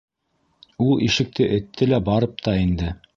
[0.85, 2.93] Ул ишекте этте лә барып та инде.